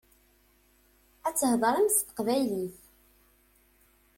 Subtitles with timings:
[1.27, 2.77] Ad theḍṛem s teqbaylit.